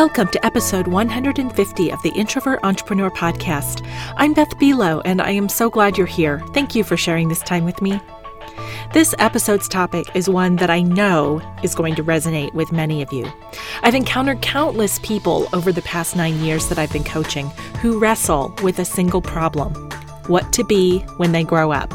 [0.00, 3.86] Welcome to episode 150 of the Introvert Entrepreneur Podcast.
[4.16, 6.40] I'm Beth Buelow, and I am so glad you're here.
[6.54, 8.00] Thank you for sharing this time with me.
[8.94, 13.12] This episode's topic is one that I know is going to resonate with many of
[13.12, 13.30] you.
[13.82, 17.50] I've encountered countless people over the past nine years that I've been coaching
[17.82, 19.74] who wrestle with a single problem
[20.28, 21.92] what to be when they grow up.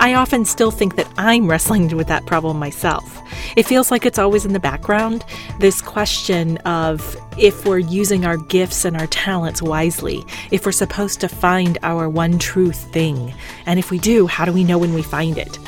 [0.00, 3.20] I often still think that I'm wrestling with that problem myself.
[3.56, 5.24] It feels like it's always in the background
[5.58, 11.20] this question of if we're using our gifts and our talents wisely, if we're supposed
[11.20, 13.34] to find our one true thing,
[13.66, 15.58] and if we do, how do we know when we find it?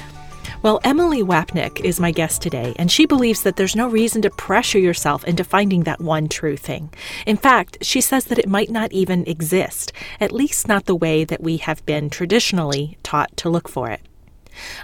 [0.63, 4.31] Well, Emilie Wapnick is my guest today, and she believes that there's no reason to
[4.31, 6.93] pressure yourself into finding that one true thing.
[7.27, 11.25] In fact, she says that it might not even exist, at least not the way
[11.25, 14.03] that we have been traditionally taught to look for it.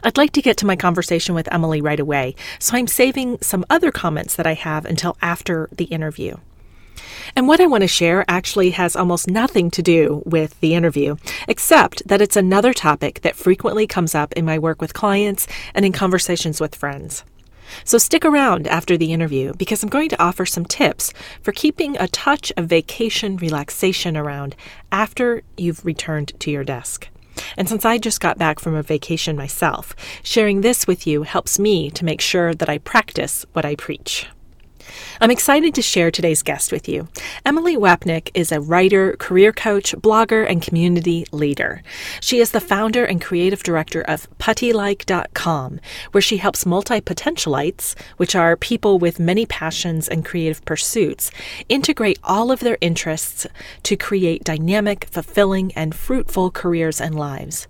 [0.03, 3.65] I'd like to get to my conversation with Emilie right away, so I'm saving some
[3.69, 6.37] other comments that I have until after the interview.
[7.35, 11.17] And what I want to share actually has almost nothing to do with the interview,
[11.49, 15.85] except that it's another topic that frequently comes up in my work with clients and
[15.85, 17.25] in conversations with friends.
[17.85, 21.97] So stick around after the interview because I'm going to offer some tips for keeping
[21.97, 24.55] a touch of vacation relaxation around
[24.93, 27.09] after you've returned to your desk.
[27.57, 31.59] And since I just got back from a vacation myself, sharing this with you helps
[31.59, 34.27] me to make sure that I practice what I preach.
[35.21, 37.09] I'm excited to share today's guest with you.
[37.45, 41.83] Emilie Wapnick is a writer, career coach, blogger, and community leader.
[42.21, 45.81] She is the founder and creative director of puttylike.com,
[46.13, 51.31] where she helps multi potentialites, which are people with many passions and creative pursuits,
[51.69, 53.47] integrate all of their interests
[53.83, 57.67] to create dynamic, fulfilling, and fruitful careers and lives.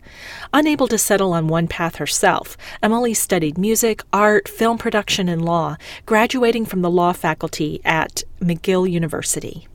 [0.52, 5.76] Unable to settle on one path herself, Emilie studied music, art, film production, and law,
[6.04, 9.66] graduating from the law faculty at McGill University.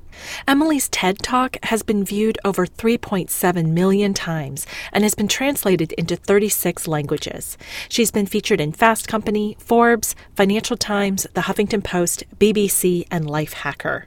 [0.47, 6.16] Emilie's TED Talk has been viewed over 3.7 million times and has been translated into
[6.16, 7.57] 36 languages.
[7.90, 14.03] She's been featured in Fast Company, Forbes, Financial Times, The Huffington Post, BBC, and Lifehacker.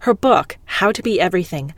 [0.00, 1.74] Her book, How to Be Everything,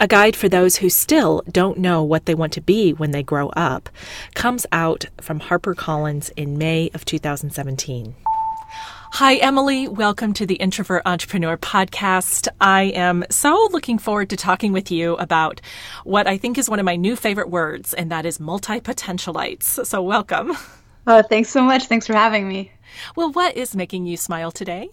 [0.00, 3.22] a guide for those who still don't know what they want to be when they
[3.22, 3.88] grow up,
[4.34, 8.14] comes out from HarperCollins in May of 2017.
[9.18, 9.88] Hi, Emilie.
[9.88, 12.48] Welcome to the Introvert Entrepreneur Podcast.
[12.60, 15.62] I am so looking forward to talking with you about
[16.04, 19.86] what I think is one of my new favorite words, and that is multi potentialites.
[19.86, 20.52] So, welcome.
[21.06, 21.86] Oh, thanks so much.
[21.86, 22.70] Thanks for having me.
[23.16, 24.90] Well, what is making you smile today?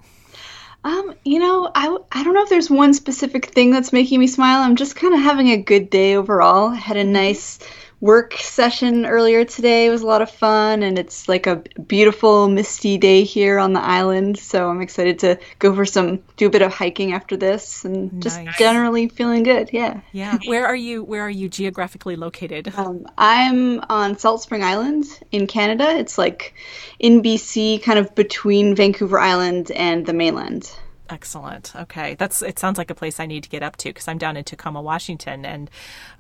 [0.86, 4.28] Um, you know, I, I don't know if there's one specific thing that's making me
[4.28, 4.62] smile.
[4.62, 6.70] I'm just kind of having a good day overall.
[6.70, 7.60] I had a nice
[8.04, 9.90] work session earlier today.
[9.90, 13.80] Was a lot of fun, and it's like a beautiful, misty day here on the
[13.80, 14.38] island.
[14.38, 18.22] So I'm excited to go for some, do a bit of hiking after this, and
[18.22, 19.70] just generally feeling good.
[19.72, 20.02] Yeah.
[20.12, 20.38] Yeah.
[20.46, 21.02] Where are you?
[21.02, 22.74] Where are you geographically located?
[22.76, 25.98] Um, I'm on Salt Spring Island in Canada.
[25.98, 26.56] It's like
[27.00, 30.70] in BC, kind of between Vancouver Island and the mainland.
[31.10, 31.76] Excellent.
[31.76, 32.42] Okay, that's.
[32.42, 34.44] It sounds like a place I need to get up to because I'm down in
[34.46, 35.70] Tacoma, Washington, and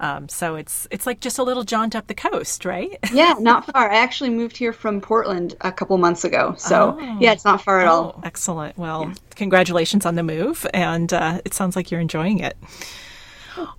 [0.01, 2.97] um, so it's it's like just a little jaunt up the coast, right?
[3.13, 3.89] yeah, not far.
[3.89, 7.17] I actually moved here from Portland a couple months ago, so oh.
[7.19, 8.21] yeah, it's not far at oh, all.
[8.23, 8.77] Excellent.
[8.77, 9.13] Well, yeah.
[9.35, 12.57] congratulations on the move, and uh, it sounds like you're enjoying it.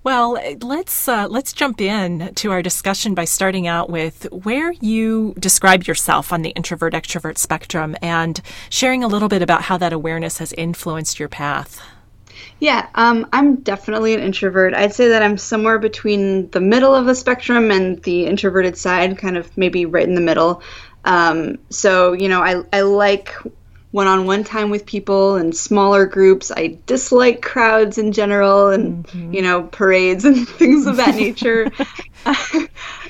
[0.03, 5.33] Well, let's uh, let's jump in to our discussion by starting out with where you
[5.39, 9.93] describe yourself on the introvert extrovert spectrum and sharing a little bit about how that
[9.93, 11.81] awareness has influenced your path.
[12.59, 14.73] Yeah, um, I'm definitely an introvert.
[14.73, 19.17] I'd say that I'm somewhere between the middle of the spectrum and the introverted side,
[19.17, 20.61] kind of maybe right in the middle.
[21.03, 23.33] Um, so, you know, I, I like
[23.95, 26.51] one on one time with people and smaller groups.
[26.51, 29.33] I dislike crowds in general and, mm-hmm.
[29.33, 31.71] you know, parades and things of that nature.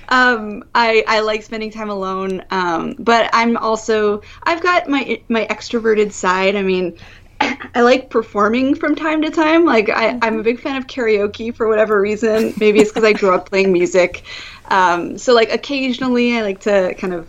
[0.10, 2.44] um, I, I like spending time alone.
[2.52, 6.56] Um, but I'm also, I've got my, my extroverted side.
[6.56, 7.00] I mean,
[7.42, 9.66] I like performing from time to time.
[9.66, 10.40] Like I, am mm-hmm.
[10.40, 12.54] a big fan of karaoke for whatever reason.
[12.60, 14.22] Maybe it's because I grew up playing music.
[14.66, 17.28] Um, so like occasionally I like to kind of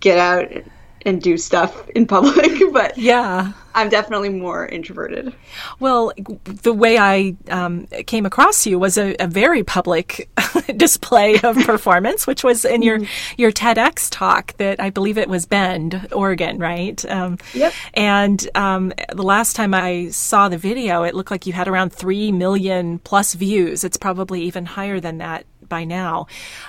[0.00, 0.64] get out
[1.06, 5.32] and do stuff in public, but yeah, I'm definitely more introverted.
[5.78, 6.12] Well,
[6.44, 10.28] the way I um, came across you was a, a very public
[10.76, 13.40] display of performance, which was in your mm-hmm.
[13.40, 17.02] your TEDx talk that I believe it was Bend, Oregon, right?
[17.06, 17.72] Um, yep.
[17.94, 21.92] And um, the last time I saw the video, it looked like you had around
[21.92, 23.84] three million plus views.
[23.84, 26.26] It's probably even higher than that by now.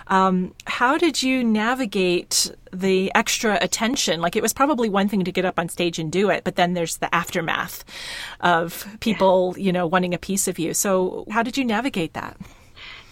[0.08, 4.22] Um, how did you navigate the extra attention?
[4.22, 6.56] Like it was probably one thing to get up on stage and do it, but
[6.56, 7.84] then there's the aftermath
[8.42, 10.74] of people, you know, wanting a piece of you.
[10.74, 12.38] So how did you navigate that?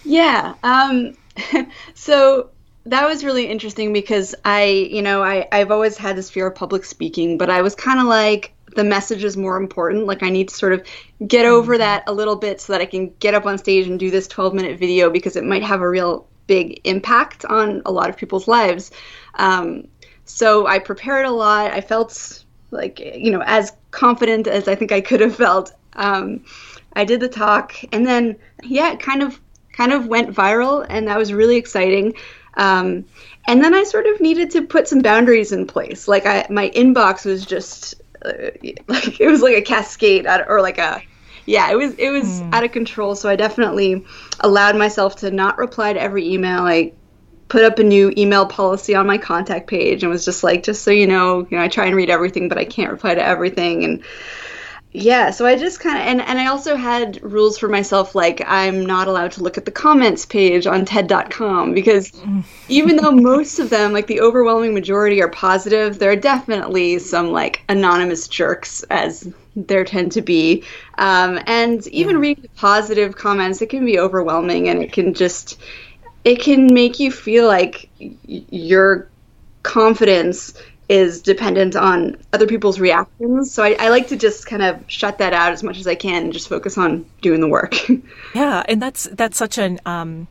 [0.03, 0.53] Yeah.
[0.63, 1.17] Um,
[1.93, 2.49] so
[2.85, 6.55] that was really interesting because I, you know, I, I've always had this fear of
[6.55, 10.05] public speaking, but I was kind of like, the message is more important.
[10.05, 10.85] Like I need to sort of
[11.25, 11.79] get over mm-hmm.
[11.79, 14.27] that a little bit so that I can get up on stage and do this
[14.27, 18.17] 12 minute video because it might have a real big impact on a lot of
[18.17, 18.91] people's lives.
[19.33, 19.87] Um,
[20.25, 21.71] so I prepared a lot.
[21.71, 25.73] I felt like, you know, as confident as I think I could have felt.
[25.93, 26.43] Um,
[26.93, 29.39] I did the talk and then, yeah, it kind of,
[29.71, 32.15] kind of went viral and that was really exciting.
[32.55, 33.05] Um,
[33.47, 36.07] and then I sort of needed to put some boundaries in place.
[36.07, 37.95] Like I, my inbox was just
[38.87, 41.01] like it was like a cascade or like a
[41.45, 42.53] yeah it was it was mm.
[42.53, 43.15] out of control.
[43.15, 44.05] So i definitely
[44.39, 46.61] allowed myself to not reply to every email.
[46.61, 46.93] I
[47.47, 50.83] put up a new email policy on my contact page and was just like just
[50.83, 53.23] so you know you know i try and read everything but i can't reply to
[53.23, 53.83] everything.
[53.83, 54.03] And
[54.95, 58.41] yeah so i just kind of and, and i also had rules for myself like
[58.47, 62.11] i'm not allowed to look at the comments page on ted.com because
[62.69, 67.31] even though most of them like the overwhelming majority are positive there are definitely some
[67.31, 70.63] like anonymous jerks as there tend to be
[70.97, 72.21] um, and even yeah.
[72.21, 75.59] reading positive comments it can be overwhelming and it can just
[76.23, 79.09] it can make you feel like your
[79.63, 80.53] confidence
[80.87, 83.51] is dependent on other people's reactions.
[83.51, 85.95] So I, I, like to just kind of shut that out as much as I
[85.95, 87.75] can and just focus on doing the work.
[88.35, 90.27] yeah, and that's that's such an um,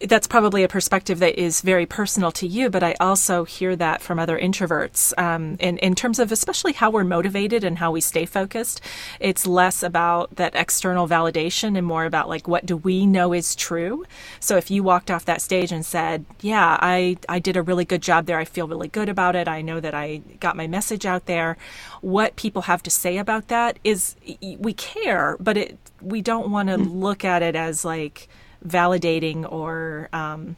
[0.00, 4.00] that's probably a perspective that is very personal to you, but I also hear that
[4.00, 5.12] from other introverts.
[5.18, 8.80] Um, in, in terms of especially how we're motivated and how we stay focused,
[9.18, 13.54] it's less about that external validation and more about like what do we know is
[13.54, 14.04] true.
[14.38, 17.84] So if you walked off that stage and said, "Yeah, I I did a really
[17.84, 18.38] good job there.
[18.38, 19.48] I feel really good about it.
[19.48, 21.56] I know that I got my message out there."
[22.00, 26.70] What people have to say about that is we care, but it we don't want
[26.70, 27.00] to mm.
[27.00, 28.28] look at it as like
[28.66, 30.56] validating or um,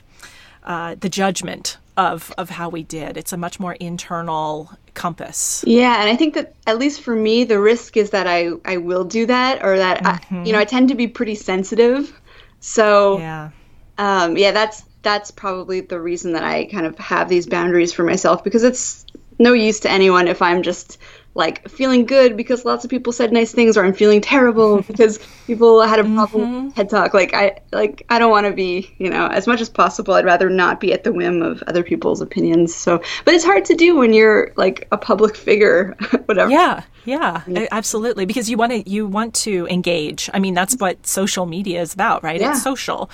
[0.64, 3.16] uh, the judgment of of how we did.
[3.16, 5.64] It's a much more internal compass.
[5.66, 8.78] Yeah, and I think that at least for me, the risk is that I I
[8.78, 10.36] will do that, or that mm-hmm.
[10.36, 12.18] I, you know I tend to be pretty sensitive.
[12.60, 13.50] So yeah,
[13.98, 18.04] um, yeah, that's that's probably the reason that I kind of have these boundaries for
[18.04, 19.04] myself because it's
[19.38, 20.98] no use to anyone if I'm just
[21.34, 25.18] like feeling good because lots of people said nice things or I'm feeling terrible because
[25.46, 26.68] people had a problem mm-hmm.
[26.70, 27.14] TED Talk.
[27.14, 30.24] Like I like I don't want to be, you know, as much as possible I'd
[30.24, 32.74] rather not be at the whim of other people's opinions.
[32.74, 35.96] So but it's hard to do when you're like a public figure,
[36.26, 36.50] whatever.
[36.50, 36.82] Yeah.
[37.04, 40.30] Yeah, absolutely because you want to you want to engage.
[40.32, 42.40] I mean, that's what social media is about, right?
[42.40, 42.52] Yeah.
[42.52, 43.10] It's social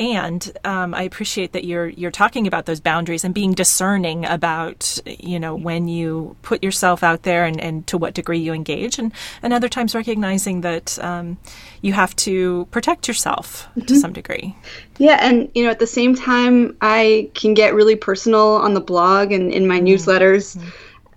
[0.00, 4.98] and um, I appreciate that you're you're talking about those boundaries and being discerning about
[5.04, 8.98] you know when you put yourself out there and, and to what degree you engage,
[8.98, 9.12] and
[9.42, 11.36] and other times recognizing that um,
[11.82, 13.82] you have to protect yourself mm-hmm.
[13.82, 14.56] to some degree.
[14.98, 18.80] Yeah, and you know at the same time I can get really personal on the
[18.80, 19.88] blog and in my mm-hmm.
[19.88, 20.58] newsletters.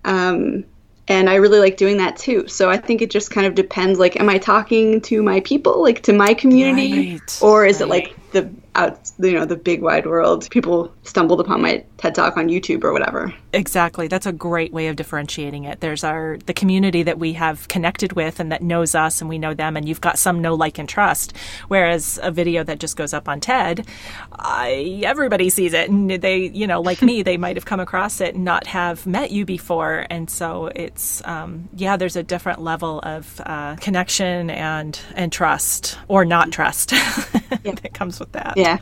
[0.04, 0.65] Um,
[1.07, 2.47] and I really like doing that too.
[2.47, 4.00] So I think it just kind of depends.
[4.00, 7.85] Like, am I talking to my people, like to my community, right, or is right.
[7.85, 12.13] it like the out you know the big wide world people stumbled upon my ted
[12.15, 13.33] talk on youtube or whatever.
[13.53, 14.07] Exactly.
[14.07, 15.80] That's a great way of differentiating it.
[15.80, 19.38] There's our the community that we have connected with and that knows us and we
[19.38, 21.38] know them and you've got some know like and trust.
[21.67, 23.88] Whereas a video that just goes up on ted
[24.31, 28.22] I, everybody sees it and they you know like me they might have come across
[28.22, 30.08] it and not have met you before.
[30.10, 36.00] And so it's um, yeah there's a different level of uh, connection and and trust
[36.08, 36.89] or not trust
[37.63, 38.80] that comes with that yeah.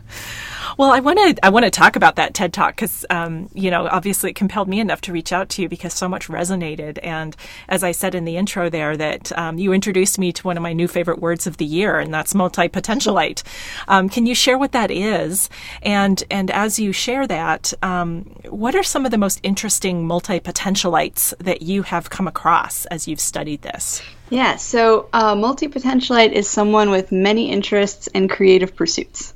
[0.78, 3.70] Well, I want to I want to talk about that TED Talk because um, you
[3.70, 7.00] know obviously it compelled me enough to reach out to you because so much resonated.
[7.04, 7.36] And
[7.68, 10.64] as I said in the intro there, that um, you introduced me to one of
[10.64, 13.44] my new favorite words of the year, and that's multi potentialite.
[13.88, 15.50] Um, can you share what that is?
[15.82, 20.40] And and as you share that, um, what are some of the most interesting multi
[20.40, 24.02] potentialites that you have come across as you've studied this?
[24.32, 29.34] Yeah, so uh, multi potentialite is someone with many interests and creative pursuits.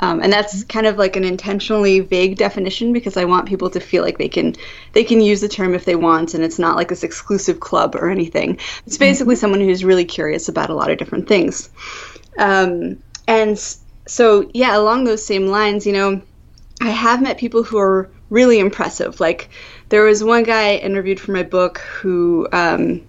[0.00, 0.66] Um, and that's mm-hmm.
[0.66, 4.28] kind of like an intentionally vague definition because I want people to feel like they
[4.28, 4.56] can
[4.92, 7.94] they can use the term if they want, and it's not like this exclusive club
[7.94, 8.58] or anything.
[8.88, 9.40] It's basically mm-hmm.
[9.40, 11.70] someone who's really curious about a lot of different things.
[12.36, 12.98] Um,
[13.28, 13.56] and
[14.08, 16.20] so, yeah, along those same lines, you know,
[16.80, 19.20] I have met people who are really impressive.
[19.20, 19.48] Like
[19.90, 23.06] there was one guy I interviewed for my book who um,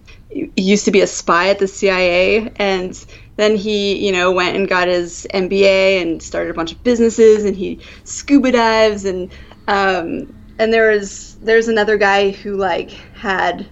[0.55, 3.05] used to be a spy at the CIA and
[3.37, 7.43] then he, you know, went and got his MBA and started a bunch of businesses
[7.43, 9.31] and he scuba dives and
[9.67, 13.65] um, and there is there's another guy who like had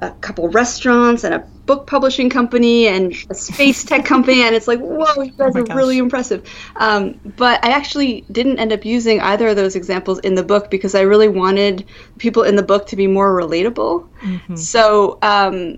[0.00, 4.68] a couple restaurants and a book publishing company and a space tech company and it's
[4.68, 5.76] like whoa you guys oh are gosh.
[5.76, 10.34] really impressive um, but i actually didn't end up using either of those examples in
[10.34, 11.84] the book because i really wanted
[12.16, 14.56] people in the book to be more relatable mm-hmm.
[14.56, 15.76] so um,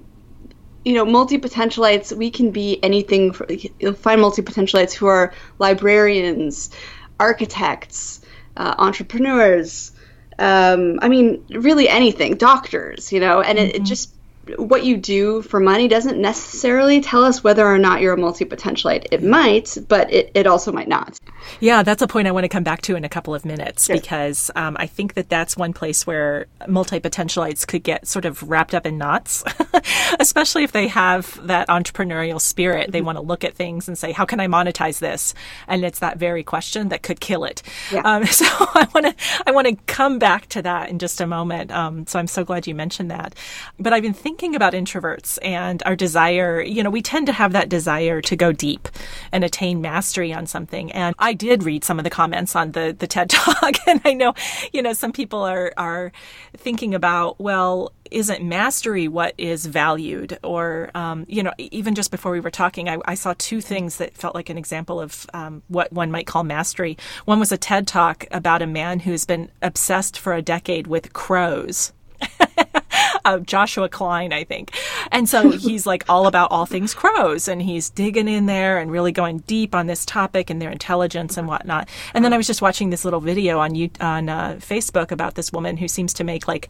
[0.85, 3.47] you know multi-potentialites we can be anything for,
[3.79, 6.71] you'll find multi-potentialites who are librarians
[7.19, 8.21] architects
[8.57, 9.93] uh, entrepreneurs
[10.41, 13.69] um, I mean, really anything, doctors, you know, and mm-hmm.
[13.69, 13.85] it, it, mm-hmm.
[13.85, 14.15] just
[14.57, 18.45] what you do for money doesn't necessarily tell us whether or not you're a multi
[18.45, 19.07] potentialite.
[19.11, 21.19] It might, but it, it also might not.
[21.61, 23.89] Yeah, that's a point I want to come back to in a couple of minutes
[23.89, 28.43] because um, I think that that's one place where multi potentialites could get sort of
[28.49, 29.45] wrapped up in knots,
[30.21, 32.85] especially if they have that entrepreneurial spirit.
[32.85, 32.93] Mm-hmm.
[32.93, 35.35] They want to look at things and say, how can I monetize this?
[35.69, 37.63] And it's that very question that could kill it.
[37.93, 38.03] Yeah.
[38.05, 39.15] Um, so I want to
[39.47, 41.71] I want to come back to that in just a moment.
[41.71, 43.35] Um, so I'm so glad you mentioned that.
[43.79, 47.33] But I've been thinking thinking about introverts and our desire, you know, we tend to
[47.33, 48.89] have that desire to go deep
[49.33, 50.91] and attain mastery on something.
[50.93, 54.15] And I did read some of the comments on the, the TED Talk, and I
[54.15, 54.33] know,
[54.73, 56.11] you know, some people are, are
[56.57, 60.39] thinking about, well, isn't mastery what is valued?
[60.43, 63.99] Or, um, you know, even just before we were talking, I, I, saw two things
[63.99, 66.97] that felt like an example of um, what one might call mastery.
[67.27, 71.13] One was a TED talk about a man who's been obsessed for a decade with
[71.13, 71.93] crows.
[73.25, 74.73] uh, Joshua Klein, I think.
[75.13, 78.91] And so he's like all about all things crows and he's digging in there and
[78.91, 81.89] really going deep on this topic and their intelligence and whatnot.
[82.15, 85.53] And then I was just watching this little video on on uh, Facebook about this
[85.53, 86.69] woman who seems to make like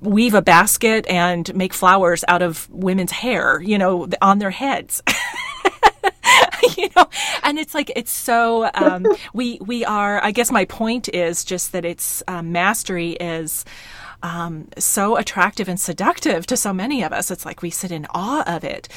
[0.00, 5.02] weave a basket and make flowers out of women's hair, you know, on their heads.
[6.76, 7.08] you know
[7.42, 11.72] and it's like it's so um, we we are i guess my point is just
[11.72, 13.64] that it's um, mastery is
[14.22, 17.30] um, so attractive and seductive to so many of us.
[17.30, 18.88] It's like we sit in awe of it.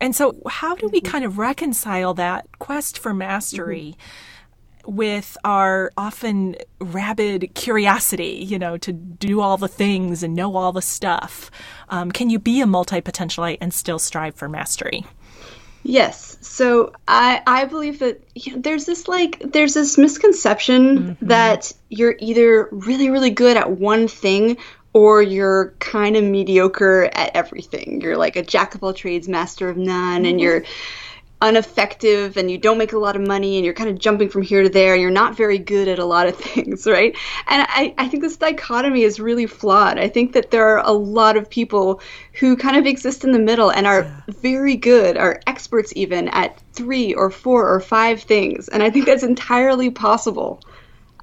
[0.00, 1.10] And so, how do we mm-hmm.
[1.10, 3.96] kind of reconcile that quest for mastery?
[3.96, 4.94] Mm-hmm.
[4.96, 10.72] with our often rabid curiosity, you know, to do all the things and know all
[10.72, 11.50] the stuff.
[11.90, 15.04] Um, can you be a multi potentialite and still strive for mastery?
[15.82, 16.36] Yes.
[16.40, 21.26] So I I believe that you know, there's this like there's this misconception mm-hmm.
[21.26, 24.58] that you're either really really good at one thing
[24.92, 28.00] or you're kind of mediocre at everything.
[28.00, 30.24] You're like a jack of all trades, master of none, mm-hmm.
[30.26, 30.64] and you're
[31.40, 34.42] ineffective and you don't make a lot of money and you're kind of jumping from
[34.42, 37.16] here to there and you're not very good at a lot of things, right?
[37.46, 39.98] And I, I think this dichotomy is really flawed.
[39.98, 42.00] I think that there are a lot of people
[42.34, 44.20] who kind of exist in the middle and are yeah.
[44.28, 48.68] very good, are experts even at three or four or five things.
[48.68, 50.60] And I think that's entirely possible.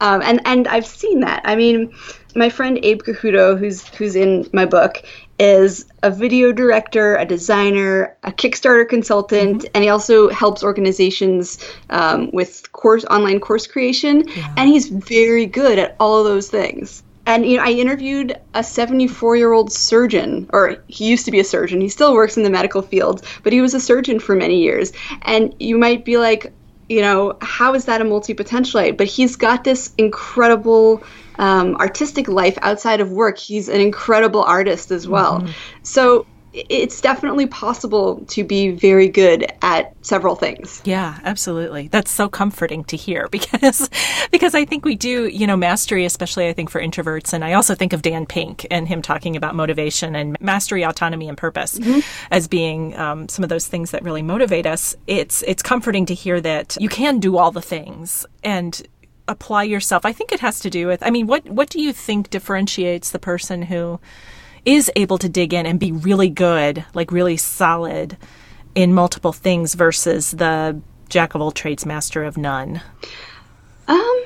[0.02, 1.42] Um, and and I've seen that.
[1.46, 1.94] I mean,
[2.36, 5.02] my friend Abe Cajudo, who's who's in my book,
[5.38, 9.72] is a video director, a designer, a Kickstarter consultant, mm-hmm.
[9.74, 11.58] and he also helps organizations
[11.90, 14.28] um, with course online course creation.
[14.28, 14.54] Yeah.
[14.58, 17.04] And he's very good at all of those things.
[17.26, 21.40] And you know, I interviewed a 74 year old surgeon, or he used to be
[21.40, 21.82] a surgeon.
[21.82, 24.94] He still works in the medical field, but he was a surgeon for many years.
[25.24, 26.54] And you might be like,
[26.88, 28.96] you know, how is that a multi potentialite?
[28.98, 31.04] But he's got this incredible
[31.38, 33.38] um, artistic life outside of work.
[33.38, 35.42] He's an incredible artist as well.
[35.42, 35.52] Mm-hmm.
[35.84, 36.26] So
[36.56, 40.82] it's definitely possible to be very good at several things.
[40.86, 41.90] Yeah, absolutely.
[41.90, 43.90] That's so comforting to hear because
[44.32, 47.54] because I think we do, you know, mastery especially I think for introverts and I
[47.54, 51.78] also think of Dan Pink and him talking about motivation and mastery, autonomy and purpose
[51.78, 52.00] mm-hmm.
[52.32, 54.96] as being um, some of those things that really motivate us.
[55.08, 58.82] It's it's comforting to hear that you can do all the things and
[59.28, 60.06] apply yourself.
[60.06, 63.12] I think it has to do with I mean, what what do you think differentiates
[63.12, 64.00] the person who
[64.66, 68.18] is able to dig in and be really good, like really solid
[68.74, 70.80] in multiple things versus the
[71.10, 72.82] jack of all trades, master of none?
[73.88, 74.24] Um,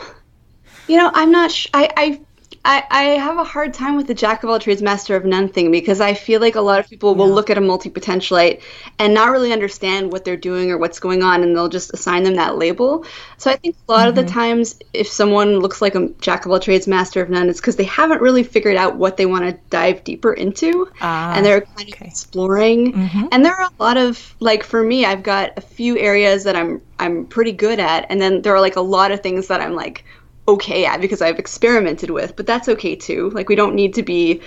[0.87, 1.51] you know, I'm not.
[1.51, 2.21] Sh- I I
[2.69, 5.49] I, I have a hard time with the jack of all trades, master of none
[5.49, 8.61] thing because I feel like a lot of people will look at a multi potentialite
[8.99, 12.21] and not really understand what they're doing or what's going on, and they'll just assign
[12.21, 13.05] them that label.
[13.38, 14.09] So I think a lot mm-hmm.
[14.09, 14.39] of the mm-hmm.
[14.39, 17.75] times, if someone looks like a jack of all trades, master of none, it's because
[17.75, 21.61] they haven't really figured out what they want to dive deeper into, ah, and they're
[21.61, 22.05] kind okay.
[22.05, 22.93] of exploring.
[22.93, 23.25] Mm-hmm.
[23.31, 26.55] And there are a lot of like for me, I've got a few areas that
[26.55, 29.59] I'm I'm pretty good at, and then there are like a lot of things that
[29.59, 30.05] I'm like
[30.49, 33.29] okay at because I've experimented with, but that's okay too.
[33.31, 34.41] Like we don't need to be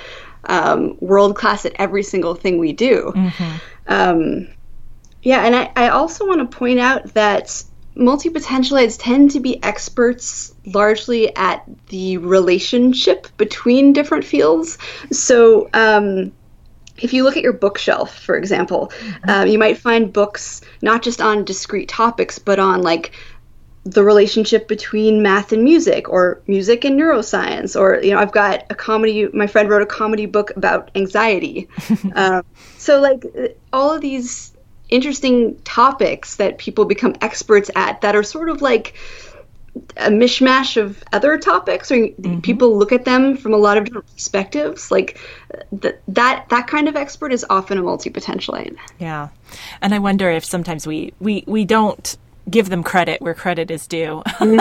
[0.45, 3.13] um, world class at every single thing we do.
[3.15, 3.57] Mm-hmm.
[3.87, 4.49] Um,
[5.23, 7.63] yeah, and I, I also want to point out that
[7.95, 14.79] multi potentialites tend to be experts largely at the relationship between different fields.
[15.11, 16.33] So, um,
[16.99, 19.31] if you look at your bookshelf, for example, mm-hmm.
[19.31, 23.13] um, you might find books not just on discrete topics, but on like
[23.85, 28.65] the relationship between math and music or music and neuroscience or you know i've got
[28.71, 31.69] a comedy my friend wrote a comedy book about anxiety.
[32.15, 32.45] Um,
[32.77, 33.25] so like
[33.73, 34.53] all of these
[34.91, 38.95] interesting topics that people become experts at that are sort of like
[39.97, 42.41] a mishmash of other topics or mm-hmm.
[42.41, 45.19] people look at them from a lot of different perspectives like
[45.81, 49.29] th- that that kind of expert is often a multi-potentialite yeah.
[49.81, 52.17] And i wonder if sometimes we we we don't
[52.51, 54.23] give them credit where credit is due.
[54.27, 54.61] Mm-hmm.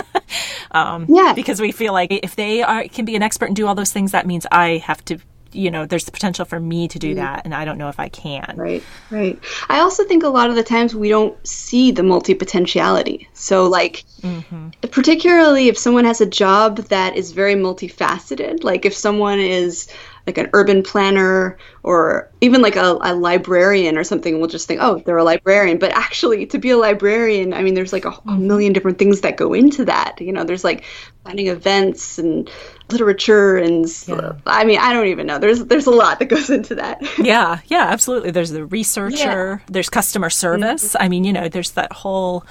[0.72, 1.34] um, yeah.
[1.34, 3.92] Because we feel like if they are can be an expert and do all those
[3.92, 5.20] things, that means I have to
[5.54, 7.20] you know there's the potential for me to do mm-hmm.
[7.20, 10.50] that and i don't know if i can right right i also think a lot
[10.50, 14.70] of the times we don't see the multi-potentiality so like mm-hmm.
[14.92, 19.88] particularly if someone has a job that is very multifaceted like if someone is
[20.28, 24.80] like an urban planner or even like a, a, librarian or something we'll just think
[24.82, 25.78] oh they're a librarian.
[25.78, 29.22] But actually to be a librarian i mean there's like a, a million different things
[29.22, 30.20] that go into that.
[30.22, 30.84] You know there's like
[31.24, 32.50] planning events and
[32.90, 34.34] literature and yeah.
[34.46, 35.40] i mean i don't even know.
[35.40, 37.02] There's there's a lot that goes into that.
[37.18, 38.32] Yeah yeah absolutely.
[38.32, 39.66] There's the researcher yeah.
[39.68, 40.90] there's customer service.
[40.90, 41.04] Mm-hmm.
[41.04, 42.46] i mean you know there's that whole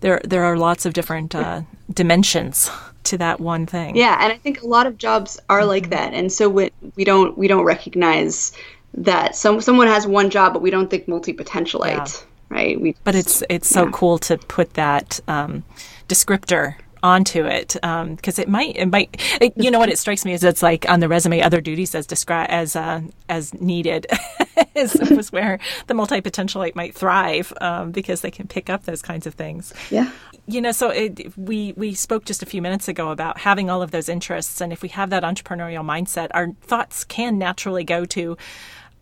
[0.00, 2.70] there there are lots of different uh, dimensions
[3.06, 3.96] to that one thing.
[3.96, 5.68] Yeah, and I think a lot of jobs are mm-hmm.
[5.68, 8.52] like that, and so we, we don't we don't recognize
[8.94, 12.56] that some someone has one job, but we don't think multi potentialite, yeah.
[12.56, 12.80] right?
[12.80, 13.90] We, but it's it's so yeah.
[13.92, 15.64] cool to put that um,
[16.08, 20.24] descriptor onto it because um, it might it might it, you know what it strikes
[20.24, 24.06] me as it's like on the resume other duties as described as uh, as needed
[24.74, 29.02] is was where the multi potentialite might thrive um, because they can pick up those
[29.02, 29.72] kinds of things.
[29.90, 30.10] Yeah.
[30.48, 33.82] You know, so it, we we spoke just a few minutes ago about having all
[33.82, 38.04] of those interests, and if we have that entrepreneurial mindset, our thoughts can naturally go
[38.06, 38.36] to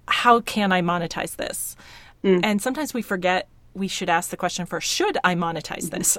[0.08, 1.76] how can I monetize this.
[2.22, 2.40] Mm.
[2.42, 6.16] And sometimes we forget we should ask the question first should I monetize this?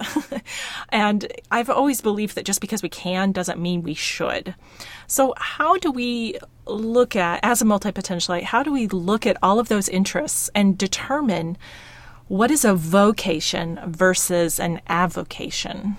[0.89, 4.55] and I've always believed that just because we can doesn't mean we should.
[5.07, 9.37] So, how do we look at, as a multi potentialite, how do we look at
[9.41, 11.57] all of those interests and determine
[12.27, 15.95] what is a vocation versus an avocation?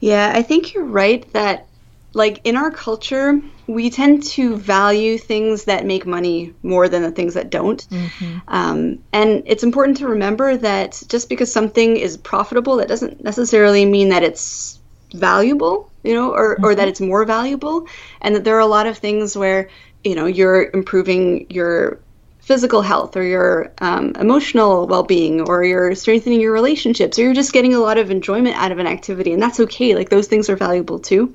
[0.00, 1.66] Yeah, I think you're right that
[2.14, 7.10] like in our culture, we tend to value things that make money more than the
[7.10, 7.86] things that don't.
[7.88, 8.38] Mm-hmm.
[8.48, 13.84] Um, and it's important to remember that just because something is profitable, that doesn't necessarily
[13.84, 14.78] mean that it's
[15.12, 16.64] valuable, you know, or, mm-hmm.
[16.64, 16.88] or that mm-hmm.
[16.88, 17.86] it's more valuable.
[18.22, 19.68] And that there are a lot of things where,
[20.02, 22.00] you know, you're improving your
[22.48, 27.52] physical health or your um, emotional well-being or you're strengthening your relationships or you're just
[27.52, 30.48] getting a lot of enjoyment out of an activity and that's okay like those things
[30.48, 31.34] are valuable too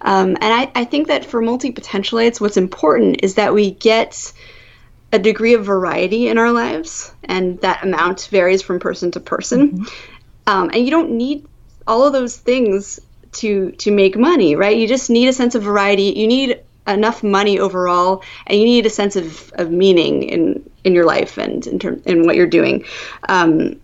[0.00, 4.32] um, and I, I think that for multi potentialites, what's important is that we get
[5.12, 9.70] a degree of variety in our lives, and that amount varies from person to person.
[9.70, 9.84] Mm-hmm.
[10.46, 11.46] Um, and you don't need
[11.86, 13.00] all of those things
[13.32, 14.76] to to make money, right?
[14.76, 16.14] You just need a sense of variety.
[16.16, 20.94] You need enough money overall, and you need a sense of, of meaning in in
[20.94, 22.84] your life and in term, in what you're doing.
[23.28, 23.80] Um,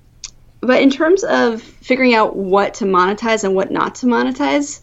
[0.61, 4.81] but in terms of figuring out what to monetize and what not to monetize,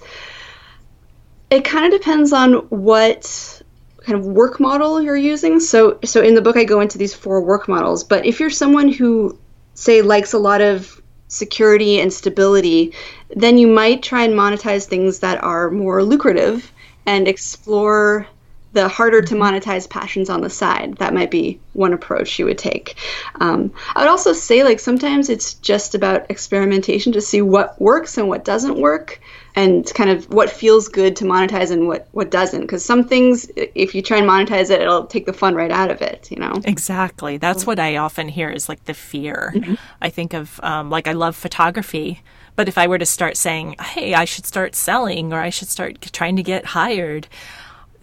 [1.54, 3.62] it kind of depends on what
[4.06, 5.60] kind of work model you're using.
[5.60, 8.50] So so in the book I go into these four work models, but if you're
[8.50, 9.38] someone who
[9.74, 12.94] say likes a lot of security and stability,
[13.36, 16.72] then you might try and monetize things that are more lucrative
[17.06, 18.28] and explore
[18.74, 20.98] the harder to monetize passions on the side.
[20.98, 22.96] That might be one approach you would take.
[23.40, 28.18] Um, I would also say, like, sometimes it's just about experimentation to see what works
[28.18, 29.20] and what doesn't work
[29.56, 32.62] and kind of what feels good to monetize and what what doesn't.
[32.62, 35.92] Because some things if you try and monetize it it'll take the fun right out
[35.92, 36.54] of it you know?
[36.66, 37.38] Exactly.
[37.38, 39.54] That's what i often hear is like the fear.
[39.56, 39.76] Mm-hmm.
[40.02, 42.22] i think of um, like i love photography
[42.56, 45.68] but if i were to start saying hey i should start selling or i should
[45.68, 47.28] start trying to get hired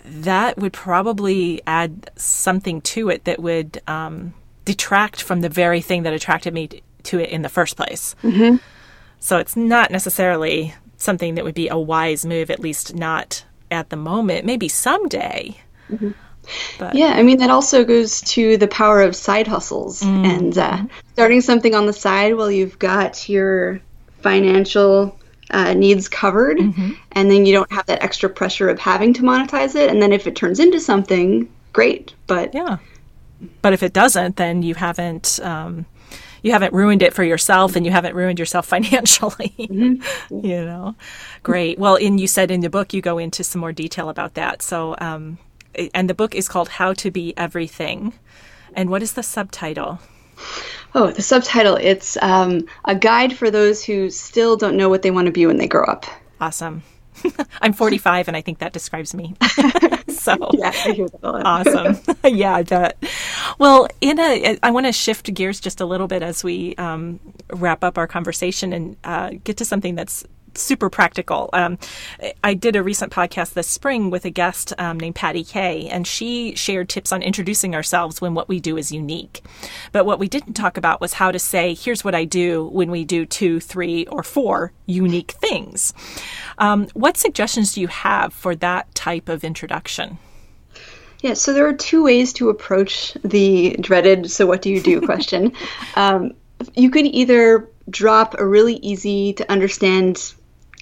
[0.05, 4.35] that would probably add something to it that would um,
[4.65, 6.69] detract from the very thing that attracted me
[7.03, 8.15] to it in the first place.
[8.23, 8.57] Mm-hmm.
[9.19, 13.91] so it's not necessarily something that would be a wise move, at least not at
[13.91, 15.57] the moment, maybe someday.
[15.91, 16.11] Mm-hmm.
[16.79, 16.95] But.
[16.95, 20.25] Yeah, I mean, that also goes to the power of side hustles mm-hmm.
[20.25, 23.81] and uh, starting something on the side while you've got your
[24.21, 25.19] financial
[25.51, 26.93] uh, needs covered, Mm-hmm.
[27.13, 29.91] and then you don't have that extra pressure of having to monetize it.
[29.91, 32.15] And then if it turns into something, great.
[32.27, 32.79] But Yeah.
[33.63, 35.87] But if it doesn't, then you haven't um,
[36.43, 39.55] you haven't ruined it for yourself, and you haven't ruined yourself financially.
[39.59, 40.47] Mm-hmm.
[40.47, 40.95] you know,
[41.43, 41.79] great.
[41.79, 44.63] Well, and you said in the book you go into some more detail about that.
[44.63, 45.39] So, um,
[45.95, 48.15] and the book is called "How to Be Everything,"
[48.75, 49.99] and what is the subtitle?
[50.95, 55.11] oh, the subtitle it's um, a guide for those who still don't know what they
[55.11, 56.07] want to be when they grow up.
[56.41, 56.83] Awesome.
[57.61, 59.35] I'm 45, and I think that describes me.
[60.09, 61.67] so Yeah, I hear that a lot.
[61.67, 61.99] awesome.
[62.25, 62.97] yeah, I bet.
[63.59, 67.21] Well, in a, I want to shift gears just a little bit as we um,
[67.53, 71.51] wrap up our conversation and uh, get to something that's super practical.
[71.53, 71.79] Um,
[72.43, 76.07] I did a recent podcast this spring with a guest um, named Patty Kay, and
[76.07, 79.43] she shared tips on introducing ourselves when what we do is unique.
[79.93, 82.91] But what we didn't talk about was how to say, here's what I do when
[82.91, 85.93] we do two, three, or four unique things.
[86.59, 90.19] Um, what suggestions do you have for that type of introduction?
[91.23, 95.01] Yeah, so there are two ways to approach the dreaded "so what do you do"
[95.11, 95.53] question.
[95.95, 96.33] um,
[96.75, 100.35] you could either drop a really easy to understand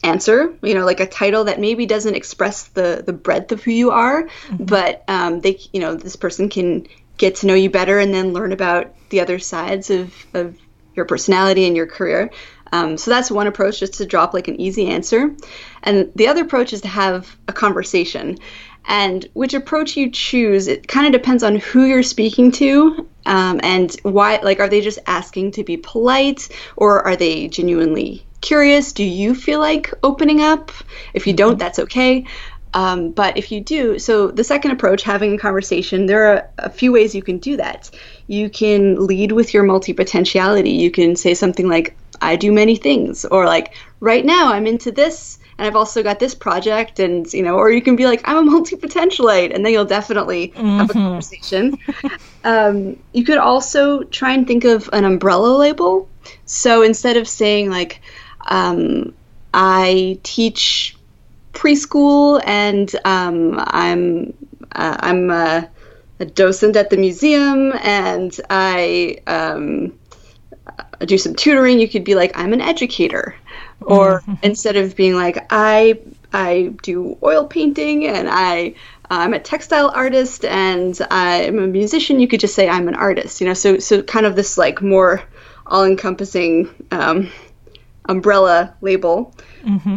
[0.04, 3.72] answer, you know, like a title that maybe doesn't express the the breadth of who
[3.72, 7.98] you are, but um, they, you know, this person can get to know you better
[7.98, 10.56] and then learn about the other sides of of
[10.94, 12.30] your personality and your career.
[12.72, 15.34] Um, so that's one approach, just to drop like an easy answer.
[15.82, 18.38] And the other approach is to have a conversation.
[18.88, 23.60] And which approach you choose, it kind of depends on who you're speaking to um,
[23.62, 24.40] and why.
[24.42, 28.92] Like, are they just asking to be polite or are they genuinely curious?
[28.92, 30.72] Do you feel like opening up?
[31.12, 32.24] If you don't, that's okay.
[32.74, 36.70] Um, but if you do, so the second approach, having a conversation, there are a
[36.70, 37.90] few ways you can do that.
[38.26, 40.70] You can lead with your multi potentiality.
[40.70, 44.90] You can say something like, I do many things, or like, right now I'm into
[44.90, 48.22] this, and I've also got this project, and you know, or you can be like,
[48.24, 51.76] I'm a multi potentialite, and then you'll definitely have a conversation.
[52.44, 56.08] um, you could also try and think of an umbrella label.
[56.46, 58.00] So instead of saying like,
[58.46, 59.14] um,
[59.52, 60.96] I teach
[61.52, 64.32] preschool and um, I'm
[64.72, 65.68] uh, I'm a,
[66.20, 69.98] a docent at the museum and I um,
[71.00, 71.80] do some tutoring.
[71.80, 73.34] You could be like I'm an educator,
[73.88, 76.00] or instead of being like I
[76.32, 78.74] I do oil painting and I
[79.10, 82.20] I'm a textile artist and I'm a musician.
[82.20, 83.40] You could just say I'm an artist.
[83.40, 85.22] You know, so so kind of this like more
[85.66, 87.30] all-encompassing um,
[88.06, 89.34] umbrella label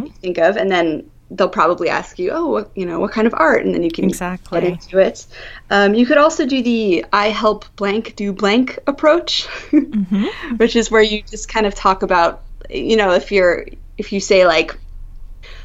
[0.04, 3.26] you think of, and then they'll probably ask you, "Oh, what, you know, what kind
[3.26, 4.60] of art?" And then you can Exactly.
[4.60, 5.26] get into it.
[5.70, 9.46] Um, you could also do the "I help blank do blank" approach,
[10.56, 13.66] which is where you just kind of talk about, you know, if you're
[13.98, 14.78] if you say like,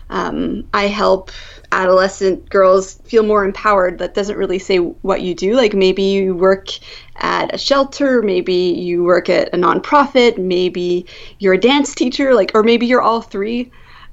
[0.10, 1.32] um, "I help
[1.72, 5.56] adolescent girls feel more empowered," that doesn't really say what you do.
[5.56, 6.70] Like maybe you work
[7.16, 11.06] at a shelter, maybe you work at a nonprofit, maybe
[11.40, 13.72] you're a dance teacher, like, or maybe you're all three.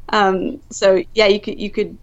[0.09, 1.97] Um, so yeah, you could you could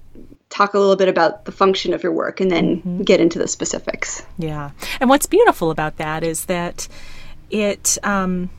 [0.52, 3.48] talk a little bit about the function of your work and then get into the
[3.48, 4.24] specifics.
[4.38, 4.72] Yeah.
[5.00, 6.88] And what's beautiful about that is that
[7.50, 8.50] it, um,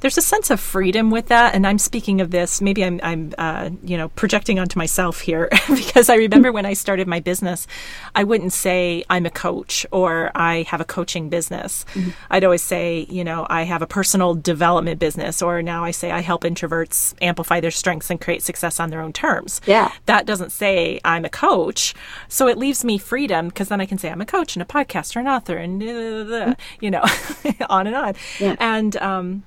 [0.00, 2.60] there's a sense of freedom with that, and I'm speaking of this.
[2.60, 6.72] Maybe I'm, I'm, uh, you know, projecting onto myself here because I remember when I
[6.74, 7.66] started my business,
[8.14, 11.84] I wouldn't say I'm a coach or I have a coaching business.
[12.30, 16.10] I'd always say, you know, I have a personal development business, or now I say
[16.10, 19.60] I help introverts amplify their strengths and create success on their own terms.
[19.66, 19.92] Yeah.
[20.06, 21.94] that doesn't say I'm a coach,
[22.28, 24.66] so it leaves me freedom because then I can say I'm a coach and a
[24.66, 27.04] podcaster, and author, and uh, you know,
[27.68, 28.14] on and on.
[28.38, 28.56] Yeah.
[28.58, 29.44] And um,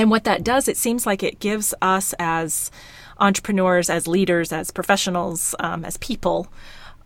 [0.00, 2.70] and what that does, it seems like it gives us as
[3.18, 6.48] entrepreneurs, as leaders, as professionals, um, as people,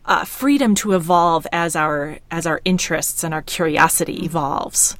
[0.05, 4.95] uh, freedom to evolve as our as our interests and our curiosity evolves.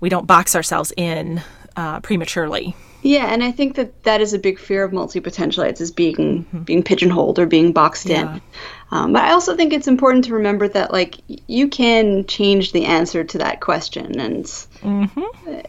[0.00, 1.42] We don't box ourselves in
[1.76, 2.74] uh, prematurely.
[3.02, 6.44] Yeah, and I think that that is a big fear of multi potentialites is being
[6.64, 8.34] being pigeonholed or being boxed Yeah.
[8.34, 8.42] in.
[8.90, 12.86] Um, but I also think it's important to remember that like you can change the
[12.86, 14.50] answer to that question, and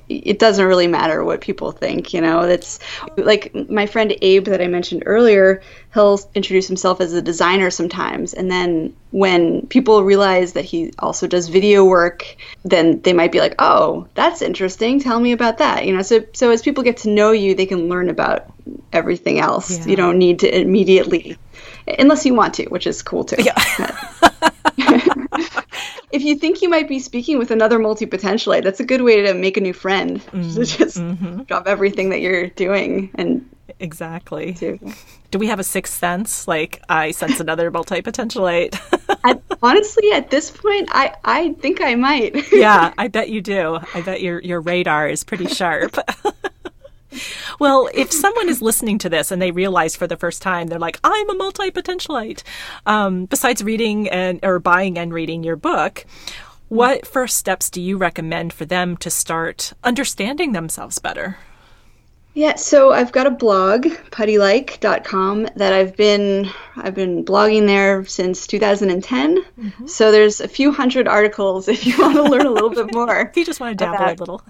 [0.07, 2.13] it doesn't really matter what people think.
[2.13, 2.79] You know, that's
[3.17, 5.61] like my friend Abe that I mentioned earlier.
[5.93, 11.27] He'll introduce himself as a designer sometimes, and then when people realize that he also
[11.27, 14.99] does video work, then they might be like, "Oh, that's interesting.
[14.99, 17.65] Tell me about that." You know, so so as people get to know you, they
[17.65, 18.45] can learn about
[18.93, 19.79] everything else.
[19.79, 19.87] Yeah.
[19.87, 21.37] You don't need to immediately,
[21.97, 23.41] unless you want to, which is cool too.
[23.41, 23.53] Yeah.
[26.11, 29.21] if you think you might be speaking with another multi potentialite, that's a good way
[29.23, 30.21] to make a new friend.
[30.39, 30.53] Mm-hmm.
[30.53, 33.49] To just drop everything that you're doing and
[33.79, 34.53] exactly.
[35.31, 36.47] Do we have a sixth sense?
[36.47, 38.79] Like I sense another multi-potentialite.
[39.61, 42.51] honestly, at this point, I I think I might.
[42.51, 43.79] yeah, I bet you do.
[43.93, 45.95] I bet your your radar is pretty sharp.
[47.59, 50.79] Well, if someone is listening to this and they realize for the first time, they're
[50.79, 52.43] like, "I'm a multi-potentialite,"
[52.85, 56.05] um, besides reading and or buying and reading your book.
[56.69, 61.37] What first steps do you recommend for them to start understanding themselves better?
[62.39, 68.47] Yeah, so I've got a blog, puttylike.com, that I've been I've been blogging there since
[68.47, 69.43] 2010.
[69.43, 69.87] Mm-hmm.
[69.87, 73.19] So there's a few hundred articles if you want to learn a little bit more.
[73.19, 74.41] if you just want to dabble a little.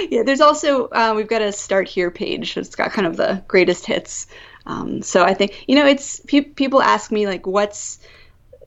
[0.10, 2.56] yeah, there's also uh, we've got a start here page.
[2.56, 4.28] It's got kind of the greatest hits.
[4.64, 7.98] Um, so I think you know it's pe- people ask me like what's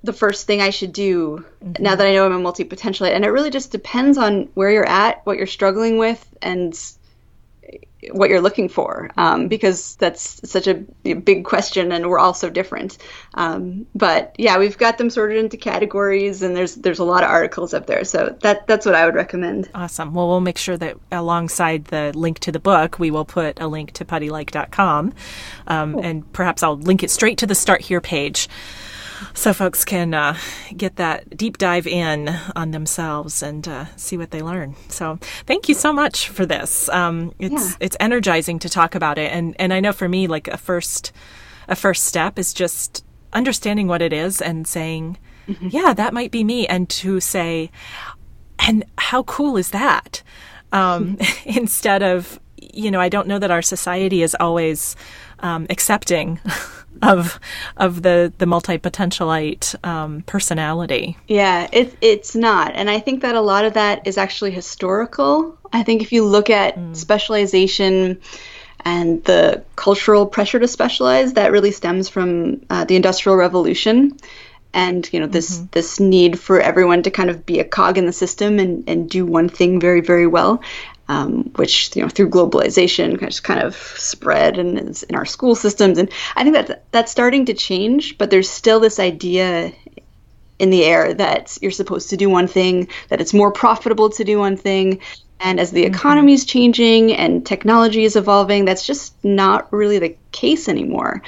[0.03, 1.81] the first thing I should do mm-hmm.
[1.81, 4.71] now that I know I'm a multi potentialite, and it really just depends on where
[4.71, 6.77] you're at, what you're struggling with, and
[8.11, 12.49] what you're looking for um, because that's such a big question and we're all so
[12.49, 12.97] different.
[13.33, 17.29] Um, but yeah we've got them sorted into categories and there's there's a lot of
[17.29, 18.03] articles up there.
[18.03, 19.69] So that that's what i would recommend.
[19.75, 20.13] Awesome.
[20.13, 23.67] Well we'll make sure that alongside the link to the book we will put a
[23.67, 25.13] link to puttylike.com
[25.67, 26.03] um, cool.
[26.03, 28.49] and perhaps i'll link it straight to the start here page
[29.33, 30.37] so folks can uh,
[30.75, 34.75] get that deep dive in on themselves and uh, see what they learn.
[34.89, 36.89] So thank you so much for this.
[36.89, 37.77] Um, it's yeah.
[37.79, 41.11] it's energizing to talk about it, and and I know for me, like a first
[41.67, 43.03] a first step is just
[43.33, 45.67] understanding what it is and saying, mm-hmm.
[45.69, 47.71] yeah, that might be me, and to say,
[48.59, 50.23] and how cool is that?
[50.71, 54.95] Um, instead of you know, I don't know that our society is always
[55.39, 56.39] um, accepting
[57.01, 57.39] of
[57.77, 61.17] of the the multi potentialite um, personality.
[61.27, 65.57] Yeah, it, it's not, and I think that a lot of that is actually historical.
[65.71, 66.95] I think if you look at mm.
[66.95, 68.21] specialization
[68.85, 74.17] and the cultural pressure to specialize, that really stems from uh, the Industrial Revolution
[74.73, 75.65] and you know this mm-hmm.
[75.71, 79.09] this need for everyone to kind of be a cog in the system and, and
[79.09, 80.61] do one thing very very well
[81.09, 85.55] um, which you know through globalization just kind of spread and is in our school
[85.55, 85.97] systems.
[85.97, 89.73] And I think that that's starting to change, but there's still this idea
[90.59, 94.23] in the air that you're supposed to do one thing, that it's more profitable to
[94.23, 94.99] do one thing.
[95.39, 95.95] And as the mm-hmm.
[95.95, 101.23] economy is changing and technology is evolving, that's just not really the case anymore.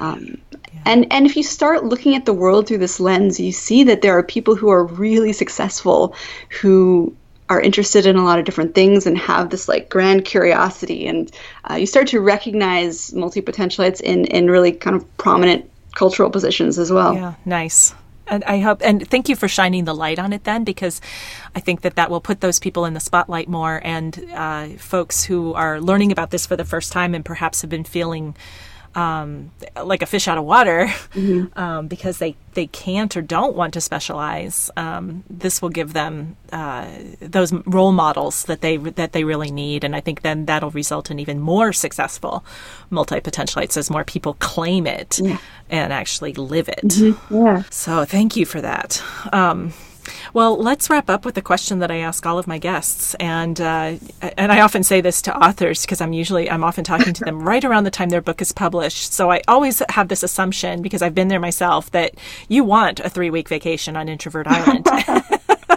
[0.00, 0.80] Um, yeah.
[0.86, 4.00] And and if you start looking at the world through this lens, you see that
[4.00, 6.14] there are people who are really successful
[6.62, 7.14] who
[7.48, 11.06] are interested in a lot of different things and have this like grand curiosity.
[11.06, 11.30] And
[11.70, 16.92] uh, you start to recognize multi-potentialites in in really kind of prominent cultural positions as
[16.92, 17.14] well.
[17.14, 17.94] Yeah nice.
[18.30, 21.00] And I hope, and thank you for shining the light on it then, because
[21.54, 23.80] I think that that will put those people in the spotlight more.
[23.82, 27.70] And uh, folks who are learning about this for the first time and perhaps have
[27.70, 28.36] been feeling
[28.98, 29.52] um,
[29.84, 31.46] like a fish out of water mm-hmm.
[31.58, 34.70] um, because they, they can't or don't want to specialize.
[34.76, 39.84] Um, this will give them uh, those role models that they that they really need,
[39.84, 42.44] and I think then that'll result in even more successful
[42.90, 45.38] multi potentialites as more people claim it yeah.
[45.70, 46.88] and actually live it.
[46.88, 47.34] Mm-hmm.
[47.34, 47.62] Yeah.
[47.70, 49.02] So thank you for that.
[50.34, 53.60] Well, let's wrap up with a question that I ask all of my guests, and
[53.60, 53.96] uh,
[54.36, 57.42] and I often say this to authors because I'm usually I'm often talking to them
[57.42, 59.12] right around the time their book is published.
[59.12, 62.14] So I always have this assumption because I've been there myself that
[62.48, 64.86] you want a three week vacation on Introvert Island.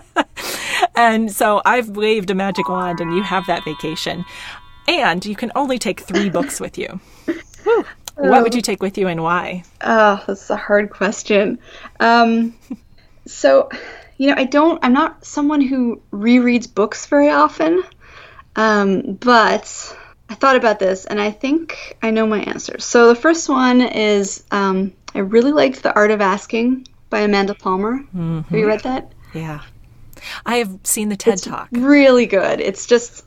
[0.96, 4.26] and so I've waved a magic wand, and you have that vacation.
[4.88, 7.00] And you can only take three books with you.
[8.16, 9.64] What would you take with you and why?
[9.82, 11.60] Oh, that's a hard question.
[12.00, 12.56] Um,
[13.26, 13.70] so
[14.22, 17.82] you know, I don't, I'm not someone who rereads books very often,
[18.56, 19.98] um, but
[20.30, 22.86] I thought about this and I think I know my answers.
[22.86, 27.56] So the first one is um, I really liked The Art of Asking by Amanda
[27.56, 27.98] Palmer.
[27.98, 28.42] Mm-hmm.
[28.42, 29.12] Have you read that?
[29.34, 29.62] Yeah.
[30.46, 31.70] I have seen the TED it's Talk.
[31.72, 32.62] Really good.
[32.62, 33.26] It's just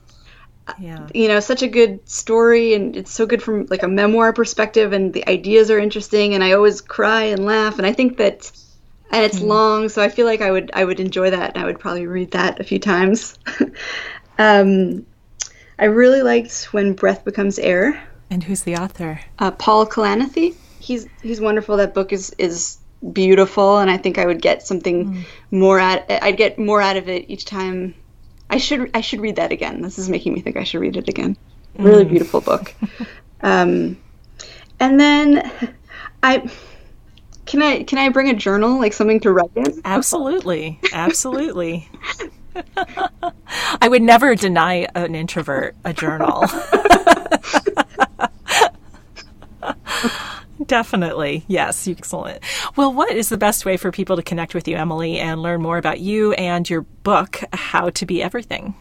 [0.79, 1.09] yeah.
[1.13, 4.93] you know such a good story and it's so good from like a memoir perspective
[4.93, 8.51] and the ideas are interesting and i always cry and laugh and i think that
[9.11, 9.47] and it's mm.
[9.47, 12.07] long, so I feel like I would I would enjoy that, and I would probably
[12.07, 13.37] read that a few times.
[14.37, 15.05] um,
[15.77, 18.01] I really liked when breath becomes air.
[18.29, 19.19] And who's the author?
[19.39, 20.55] Uh, Paul Kalanithi.
[20.79, 21.77] He's he's wonderful.
[21.77, 22.77] That book is is
[23.13, 25.23] beautiful, and I think I would get something mm.
[25.51, 26.09] more out.
[26.09, 27.93] I'd get more out of it each time.
[28.49, 29.81] I should I should read that again.
[29.81, 31.37] This is making me think I should read it again.
[31.77, 32.09] Really mm.
[32.09, 32.73] beautiful book.
[33.41, 33.97] um,
[34.79, 35.51] and then
[36.23, 36.49] I
[37.45, 39.81] can I can I bring a journal, like something to write in?
[39.85, 41.89] Absolutely, absolutely.
[43.81, 46.45] I would never deny an introvert a journal.
[50.65, 51.43] Definitely.
[51.47, 52.41] Yes, excellent.
[52.75, 55.61] Well, what is the best way for people to connect with you, Emilie, and learn
[55.61, 58.73] more about you and your book, How to Be Everything?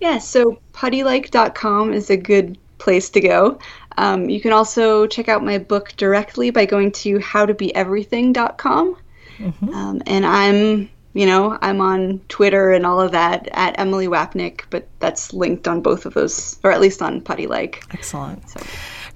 [0.00, 3.58] Yeah, so puttylike.com is a good place to go.
[3.98, 8.96] Um, you can also check out my book directly by going to howtobeeverything.com.
[9.38, 9.68] Mm-hmm.
[9.70, 14.62] Um, and I'm, you know, I'm on Twitter and all of that at Emilie Wapnick,
[14.70, 17.84] but that's linked on both of those, or at least on Putty Like.
[17.90, 18.48] Excellent.
[18.48, 18.60] So.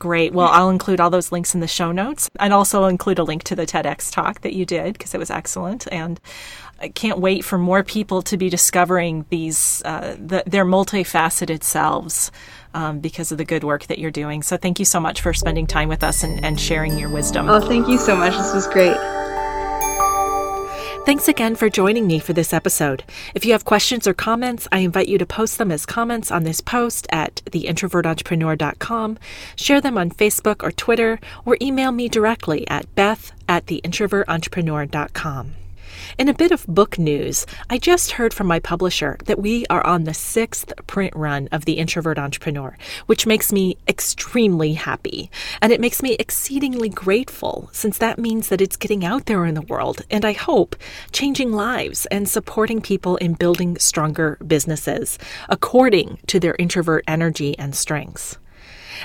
[0.01, 0.33] Great.
[0.33, 3.45] Well, I'll include all those links in the show notes and also include a link
[3.45, 5.87] to the TEDx talk that you did because it was excellent.
[5.93, 6.19] And
[6.83, 12.33] I can't wait for more people to be discovering these, uh, the, their multifaceted selves
[12.75, 14.43] um, because of the good work that you're doing.
[14.43, 17.49] So thank you so much for spending time with us and, and sharing your wisdom.
[17.49, 18.37] Oh, thank you so much.
[18.37, 18.97] This was great.
[21.05, 23.03] Thanks again for joining me for this episode.
[23.35, 26.45] If you have questions or comments, I invite you to post them as comments on
[26.45, 29.19] this post at theintrovertentrepreneur.com,
[29.57, 35.55] share them on Facebook or Twitter, or email me directly at beth at theintrovertentrepreneur.com.
[36.19, 39.85] In a bit of book news, I just heard from my publisher that we are
[39.87, 45.31] on the sixth print run of The Introvert Entrepreneur, which makes me extremely happy.
[45.63, 49.55] And it makes me exceedingly grateful, since that means that it's getting out there in
[49.55, 50.77] the world, and I hope
[51.13, 57.75] changing lives and supporting people in building stronger businesses according to their introvert energy and
[57.75, 58.37] strengths.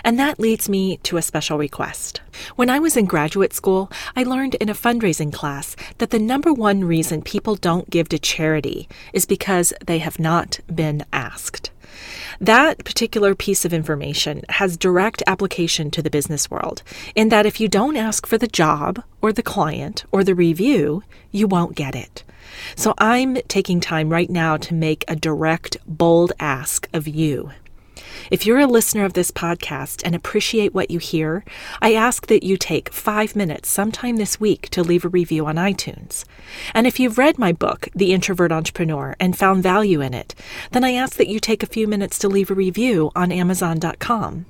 [0.04, 2.22] And that leads me to a special request.
[2.56, 6.54] When I was in graduate school, I learned in a fundraising class that the number
[6.54, 11.72] one reason people don't give to charity is because they have not been asked.
[12.40, 16.84] That particular piece of information has direct application to the business world,
[17.16, 21.04] in that if you don't ask for the job or the client or the review,
[21.32, 22.24] you won't get it.
[22.76, 27.52] So I'm taking time right now to make a direct, bold ask of you.
[28.32, 31.43] If you're a listener of this podcast and appreciate what you hear,
[31.82, 35.56] I ask that you take five minutes sometime this week to leave a review on
[35.56, 36.26] iTunes.
[36.74, 40.36] And if you've read my book, The Introvert Entrepreneur, and found value in it,
[40.72, 44.46] then I ask that you take a few minutes to leave a review on Amazon.com.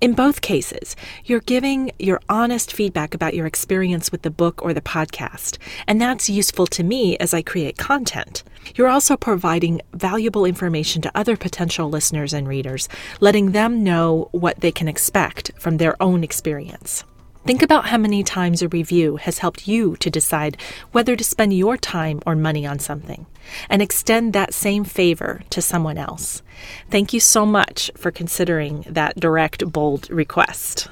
[0.00, 4.72] In both cases, you're giving your honest feedback about your experience with the book or
[4.72, 8.42] the podcast, and that's useful to me as I create content.
[8.74, 12.88] You're also providing valuable information to other potential listeners and readers,
[13.20, 17.04] letting them know what they can expect from their own experience.
[17.46, 20.56] Think about how many times a review has helped you to decide
[20.90, 23.24] whether to spend your time or money on something,
[23.70, 26.42] and extend that same favor to someone else.
[26.90, 30.88] Thank you so much for considering that direct, bold request.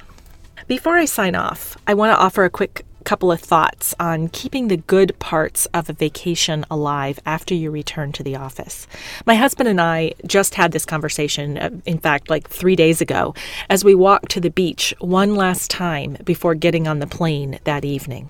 [0.65, 4.67] Before I sign off, I want to offer a quick couple of thoughts on keeping
[4.67, 8.87] the good parts of a vacation alive after you return to the office.
[9.25, 13.33] My husband and I just had this conversation, uh, in fact, like three days ago,
[13.69, 17.85] as we walked to the beach one last time before getting on the plane that
[17.85, 18.29] evening.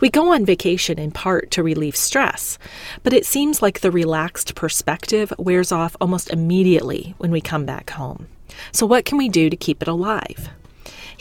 [0.00, 2.58] We go on vacation in part to relieve stress,
[3.02, 7.90] but it seems like the relaxed perspective wears off almost immediately when we come back
[7.90, 8.26] home.
[8.72, 10.50] So, what can we do to keep it alive?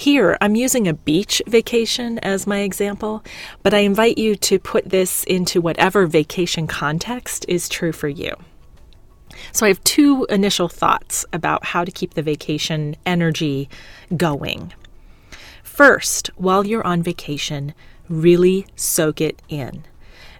[0.02, 3.24] Here, I'm using a beach vacation as my example,
[3.62, 8.34] but I invite you to put this into whatever vacation context is true for you.
[9.52, 13.70] So, I have two initial thoughts about how to keep the vacation energy
[14.18, 14.74] going.
[15.62, 17.76] First, while you're on vacation,
[18.10, 19.84] really soak it in.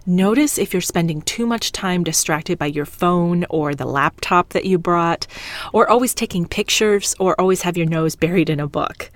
[0.04, 4.64] Notice if you're spending too much time distracted by your phone or the laptop that
[4.64, 5.28] you brought,
[5.72, 9.08] or always taking pictures, or always have your nose buried in a book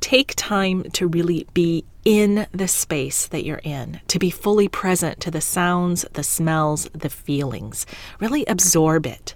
[0.00, 5.20] take time to really be in the space that you're in, to be fully present
[5.20, 7.86] to the sounds, the smells, the feelings.
[8.18, 9.34] Really absorb it.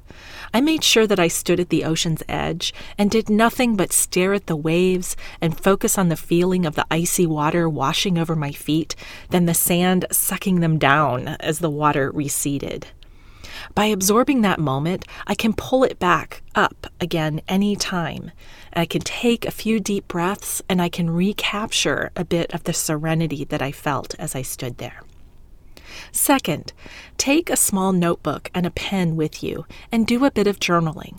[0.53, 4.33] I made sure that I stood at the ocean's edge and did nothing but stare
[4.33, 8.53] at the waves and focus on the feeling of the icy water washing over my
[8.53, 8.95] feet,
[9.31, 12.87] then the sand sucking them down as the water receded.
[13.75, 18.31] By absorbing that moment, I can pull it back up again any time.
[18.73, 22.73] I can take a few deep breaths and I can recapture a bit of the
[22.73, 25.03] serenity that I felt as I stood there.
[26.13, 26.73] Second,
[27.19, 31.19] take a small notebook and a pen with you and do a bit of journaling.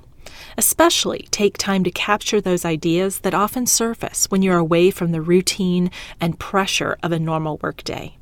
[0.57, 5.21] Especially take time to capture those ideas that often surface when you're away from the
[5.21, 8.17] routine and pressure of a normal workday.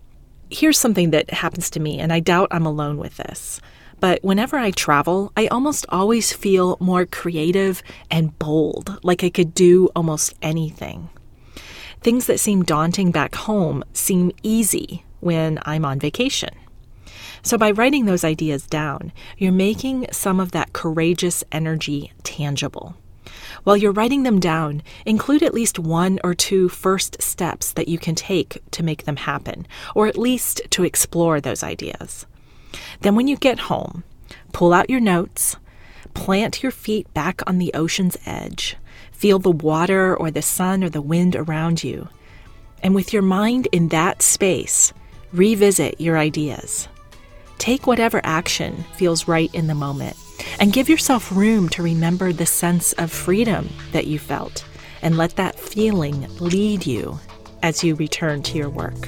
[0.50, 3.60] Here's something that happens to me, and I doubt I'm alone with this.
[4.04, 7.82] But whenever I travel, I almost always feel more creative
[8.12, 11.08] and bold, like I could do almost anything.
[12.02, 16.50] Things that seem daunting back home seem easy when I'm on vacation.
[17.44, 22.98] So, by writing those ideas down, you're making some of that courageous energy tangible.
[23.64, 27.98] While you're writing them down, include at least one or two first steps that you
[27.98, 32.26] can take to make them happen, or at least to explore those ideas.
[33.02, 34.04] Then, when you get home,
[34.52, 35.56] pull out your notes,
[36.14, 38.78] plant your feet back on the ocean's edge,
[39.12, 42.10] feel the water or the sun or the wind around you,
[42.82, 44.94] and with your mind in that space,
[45.32, 46.88] revisit your ideas.
[47.58, 50.18] Take whatever action feels right in the moment
[50.60, 54.66] and give yourself room to remember the sense of freedom that you felt
[55.02, 57.20] and let that feeling lead you
[57.62, 59.08] as you return to your work.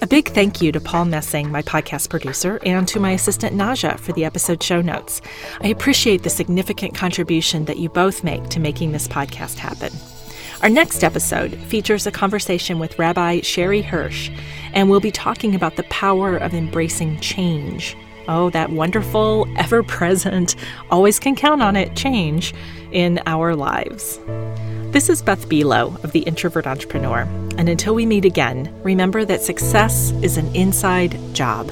[0.00, 3.98] A big thank you to Paul Messing, my podcast producer, and to my assistant Naja
[3.98, 5.20] for the episode show notes.
[5.60, 9.92] I appreciate the significant contribution that you both make to making this podcast happen.
[10.62, 14.30] Our next episode features a conversation with Rabbi Sherre Hirsch,
[14.72, 17.96] and we'll be talking about the power of embracing change.
[18.28, 20.54] Oh, that wonderful, ever present,
[20.92, 22.54] always can count on it change
[22.92, 24.20] in our lives.
[24.90, 27.20] This is Beth Buelow of The Introvert Entrepreneur.
[27.58, 31.70] And until we meet again, remember that success is an inside job.